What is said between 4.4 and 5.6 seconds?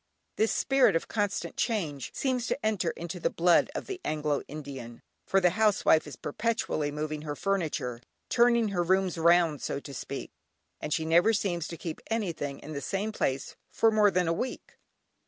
Indian, for the